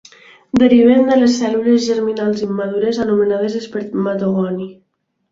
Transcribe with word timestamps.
Deriven 0.61 1.01
de 1.09 1.17
les 1.17 1.35
cèl·lules 1.41 1.83
germinals 1.89 2.41
immadures 2.47 2.99
anomenades 3.03 3.59
espermatogoni. 3.59 4.67